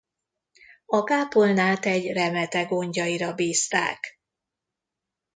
A 0.85 1.03
kápolnát 1.03 1.85
egy 1.85 2.13
remete 2.13 2.63
gondjaira 2.63 3.33
bízták. 3.33 4.19